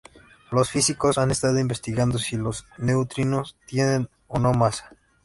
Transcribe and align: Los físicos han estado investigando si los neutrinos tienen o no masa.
Los 0.49 0.71
físicos 0.71 1.19
han 1.19 1.29
estado 1.29 1.59
investigando 1.59 2.17
si 2.17 2.35
los 2.35 2.65
neutrinos 2.79 3.55
tienen 3.67 4.09
o 4.27 4.39
no 4.39 4.51
masa. 4.51 4.95